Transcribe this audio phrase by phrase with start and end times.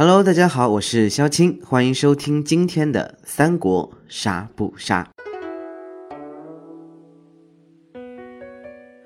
[0.00, 5.04] Hello，大家好，我是肖青，欢迎收听今天的《三国杀不杀》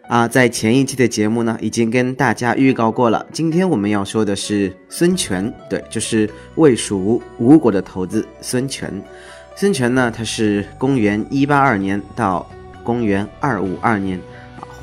[0.06, 0.28] 啊。
[0.28, 3.26] 在前一期的节目呢，已经跟大家预告过了。
[3.32, 8.92] 今天我们要说的是孙权，对，就是魏蜀吴国的头子孙权。
[9.56, 12.46] 孙权呢，他是公元一八二年到
[12.84, 14.20] 公元二五二年。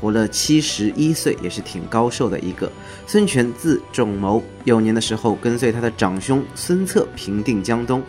[0.00, 2.70] 活了七十一岁，也是挺高寿的一个。
[3.06, 8.02] 孙权字仲谋，幼年的时候跟随他的长兄孙策平定江东，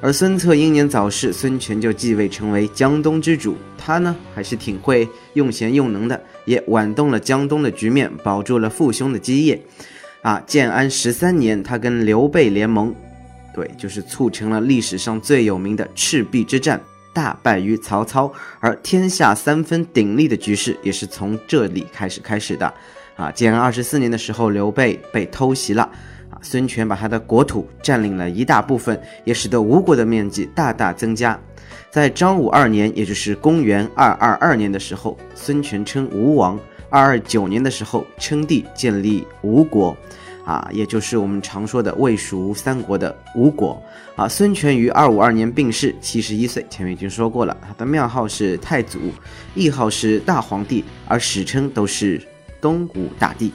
[0.00, 3.56] 而孙策英年早逝，孙权就继位成为江东之主。
[3.76, 9.60] 他呢还是挺会用贤用能的，也挽动了江东的局面，保住了父兄的基业。
[10.22, 12.94] 啊，建安十三年，他跟刘备联盟，
[13.54, 16.80] 对，就是促成了历史上最有名的赤壁之战。
[17.14, 22.74] 大败于曹操，而天下三分鼎立的局势也是从这里开始开始的。
[23.16, 25.84] 啊，建安二十四年的时候，刘备被偷袭了，
[26.28, 31.38] 啊，孙权把他的国土占领了一大部分，也使得吴国的面积大大增加。
[31.92, 36.58] 在张武二年，也就是公元二二二年的时候，孙权称吴王；
[36.90, 39.96] 二二九年的时候称帝，建立吴国。
[40.44, 43.82] 啊，也就是我们常说的魏蜀吴三国的吴国
[44.14, 44.28] 啊。
[44.28, 46.64] 孙权于二五二年病逝，七十一岁。
[46.68, 48.98] 前面已经说过了，他的庙号是太祖，
[49.54, 52.20] 谥号是大皇帝，而史称都是
[52.60, 53.52] 东吴大帝。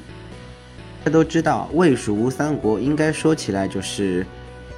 [1.04, 4.26] 大家都知道，魏蜀吴三国应该说起来就是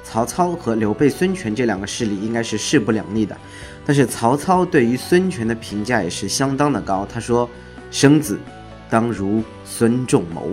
[0.04, 3.36] 曹操和刘备、孙权这两个势力应该是势不两立的。
[3.84, 7.48] 但是曹操对于孙权的评价也是相当的高，他说
[7.90, 8.38] ：“生子
[8.88, 10.50] 当如孙仲谋。”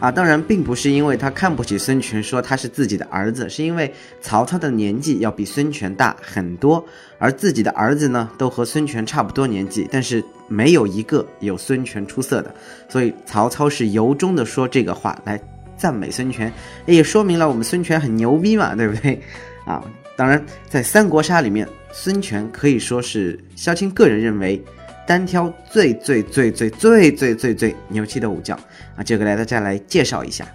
[0.00, 6.84] 啊，当然并不是因为他看不起孙权，说他是自己的儿子，是因为曹操的年纪要比孙权大很多，
[7.18, 12.54] 而自己的儿子呢，都和孙权差不多年纪，但是没有一个有孙权出色的，
[12.88, 15.40] 所以曹操是由衷的说这个话来
[15.78, 16.52] 赞美孙权，
[16.84, 19.18] 也说明了我们孙权很牛逼嘛，对不对？
[19.64, 19.82] 啊，
[20.16, 24.62] 当然在三国杀里面，孙权可以说是萧青个人认为。
[25.06, 28.58] 单挑最最最最最最最最牛气的武将
[28.96, 30.46] 啊，这个来大家来介绍一下。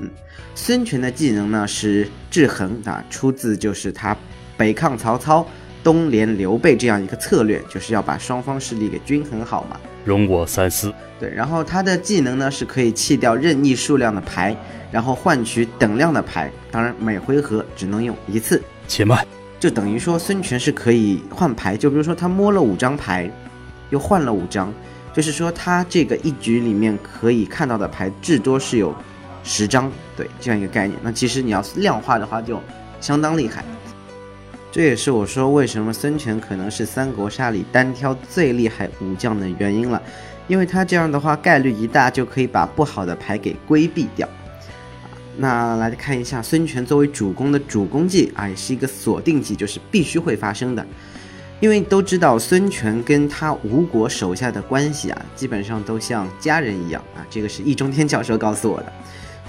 [0.00, 0.08] 嗯，
[0.54, 4.16] 孙权的技能呢是制衡啊，出自就是他
[4.56, 5.46] 北抗曹操、
[5.82, 9.78] 东联刘备这样一个策略，就是要把双方势力给均衡好嘛。
[10.04, 10.92] 容我三思。
[11.20, 14.56] 对，然后他的技能呢是可以弃掉任意数量的牌，
[14.90, 18.62] 然后换取等量的牌，当然每回合只能用一次。
[18.86, 19.26] 且慢，
[19.60, 23.30] 就等于说孙权是可以换牌，就比如说他摸了五张牌。
[23.90, 24.72] 又换了五张，
[25.14, 28.94] 就是说他这个一局里面可以看到的牌至多是有
[29.42, 30.98] 十张，对这样一个概念。
[31.02, 32.60] 那其实你要量化的话，就
[33.00, 33.64] 相当厉害。
[34.70, 40.00] 这也是我说为什么孙权可能是三国杀里单挑最厉害武将的原因了，
[40.46, 44.28] 因为他这样的话概率一大，就可以把不好的牌给规避掉。
[45.38, 50.86] 那来看一下孙权作为主攻的主攻技啊，也是一个锁定技，就是必须会发生的。
[51.60, 58.92] 因为都知道孙权跟他吴国手下的关系啊，基本上都像家人一样啊，这个是易中天教授告诉我的。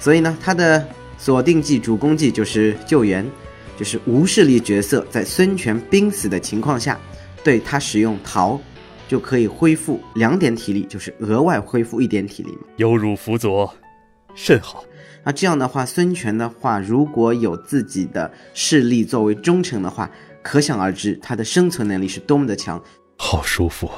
[0.00, 0.84] 所以呢，他的
[1.18, 3.24] 锁定技、主攻技就是救援，
[3.76, 6.98] 就是无势力角色在孙权濒死的情况下，
[7.44, 8.58] 对他使用逃，
[9.06, 12.62] 就可以恢复两点体力，就是额外恢复一点体力嘛。
[12.76, 13.72] 有辱辅佐，
[14.34, 14.82] 甚好。
[15.22, 20.10] 那这样的话，孙权的话，如果有自己的势力作为忠诚的话。
[20.42, 22.82] 可想而知，他的生存能力是多么的强，
[23.16, 23.90] 好舒服。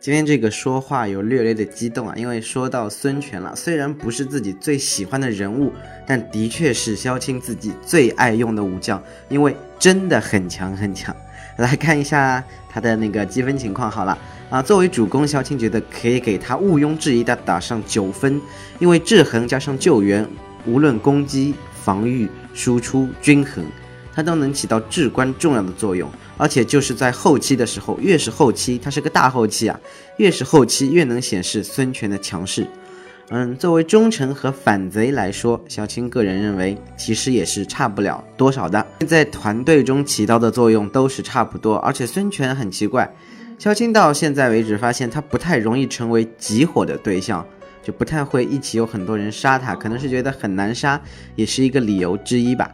[0.00, 5.72] 今天这个说话有略略的激动啊，因为说到孙权了，虽然不是自己最喜欢的人物，
[6.06, 11.14] 但的确是萧青自己最爱用的武将，因为真的很强很强。
[11.56, 14.16] 来看一下他的那个积分情况，好了
[14.48, 18.40] 啊，作为主攻，萧青觉得可以给他毋庸置疑的打上九分，
[18.78, 20.24] 因为制衡加上救援，
[20.64, 23.64] 无论攻击、防御、输出均衡。
[24.18, 29.78] 它都能起到至关重要的作用，而且就是在后期的时候，越是后期，它是个大后期啊，
[30.16, 32.66] 越是后期越能显示孙权的强势。
[33.28, 41.76] 嗯，作为忠臣和反贼来说，小青个人认为其实也是差不了多少的，在团队中起到的作用都是差不多。
[41.76, 43.08] 而且孙权很奇怪，
[43.56, 47.46] 小青到现在为止发现他不太容易成为集火的对象，
[47.84, 51.00] 就不太会一起有很多人杀他，可能是觉得很难杀，
[51.36, 52.68] 也是一个理由之一吧。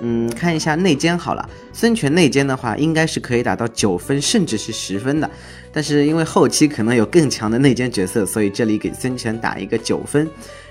[0.00, 1.48] 嗯，看一下内奸好了。
[1.72, 5.30] 孙权内奸的话，应该是可以打到九分，甚至是十分的。
[5.72, 10.28] 但是因为后期可能有更强的内奸角色，所以这里给孙权打一个九分。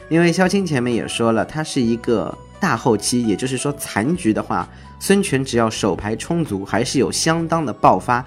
[0.09, 4.67] 因为萧青前面也说了，他是一个大后期，也就是说残局的话，
[4.99, 8.25] 孙权只要手牌充足，还是有相当的爆发。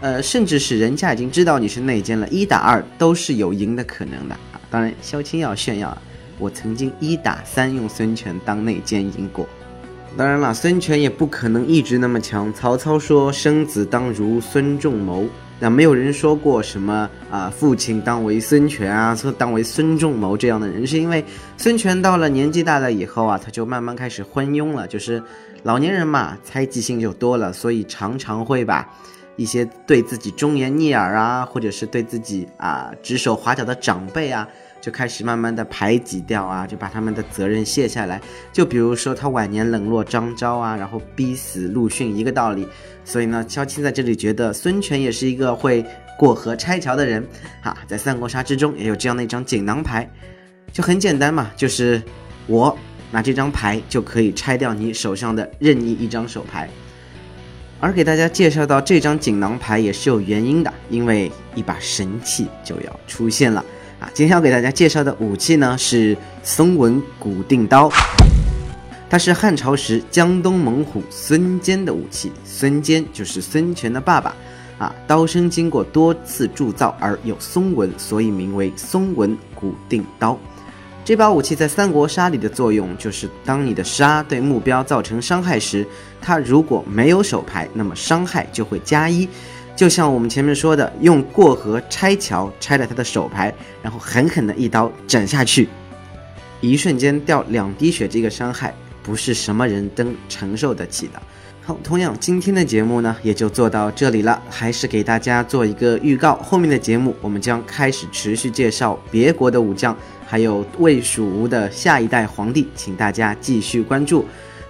[0.00, 4.60] 呃，甚至是人家已经知道你是内奸了，一打二都是有赢的可能的啊。
[4.70, 5.96] 当然，萧青要炫耀，
[6.38, 9.48] 我曾经一打三用孙权当内奸赢过。
[10.16, 12.52] 当然了，孙权也不可能一直那么强。
[12.52, 15.26] 曹操说：“生子当如孙仲谋。”
[15.58, 21.24] 那没有人说过什么啊，父亲当为孙权啊，说当为孙仲谋这样的人，是因为
[21.56, 24.86] 孙权到了年纪大了以后啊，他就慢慢开始昏庸了。
[24.86, 25.20] 就是
[25.64, 28.88] 老年人嘛，猜忌性就多了，所以常常会把
[29.34, 34.46] 一些对自己忠言逆耳啊，或者是对自己啊指手画脚的长辈啊。
[34.84, 38.20] 就开始慢慢的排挤掉啊，就把他们的责任卸下来。
[38.52, 42.68] 就比如说他晚年冷落张昭啊，然后逼死陆逊一个道理。
[43.02, 45.82] 所以呢，萧青在这里觉得孙权也是一个会
[46.18, 47.26] 过河拆桥的人
[47.62, 47.74] 啊。
[47.86, 50.06] 在三国杀之中也有这样的一张锦囊牌，
[50.70, 52.02] 就很简单嘛，就是
[52.46, 52.76] 我
[53.10, 56.68] 拿这张牌就可以拆掉你手上的任意一张手牌。
[57.80, 63.64] 而给大家介绍到这张锦囊牌也是有原因的，因为一把神器就要出现了。
[64.12, 67.90] 今天要给大家介绍的武器呢，是松纹古定刀。
[69.08, 72.32] 它是汉朝时江东猛虎孙坚的武器。
[72.44, 74.34] 孙坚就是孙权的爸爸。
[74.76, 80.36] 啊，刀身经过多次铸造而有松纹，所以名为松纹古定刀。
[81.04, 85.86] 这把武器在三国杀里的作用，就是当你的杀对目标造成伤害时，
[86.20, 89.28] 它如果没有手牌，那么伤害就会加一。
[89.76, 95.68] 就像我们前面说的，用过河拆桥拆了他的手牌，然后狠狠的一刀斩下去，
[96.60, 98.72] 一瞬间掉两滴血，这个伤害
[99.02, 101.20] 不是什么人都承受得起的。
[101.66, 109.96] 好，同样今天的节目呢也就做到这里了，还是给大家做一个预告，后面的节目我们将开始持续介绍别国的武将，
[110.26, 114.24] 还有魏蜀吴的下一代皇帝，请大家继续关注。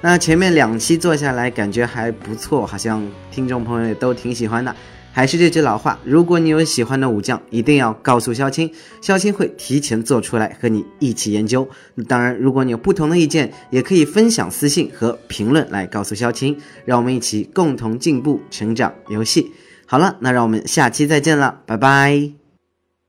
[0.05, 4.77] 那前面两期做下来感觉还不错，好像听众朋友也都挺喜欢的。
[5.11, 8.71] 还是这句老话，如果你有喜欢的武将，一定要告诉萧青，
[9.01, 11.67] 萧青会提前做出来和你一起研究。
[12.07, 16.55] 当然，如果你有不同的意见，也可以分享私信和评论来告诉萧青，
[16.85, 18.93] 让我们一起共同进步成长。
[19.09, 19.51] 游戏
[19.87, 22.31] 好了，那让我们下期再见了，拜拜。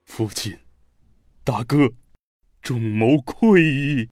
[0.06, 0.54] 父亲，
[1.44, 1.90] 大哥，
[2.62, 4.08] 仲谋愧矣。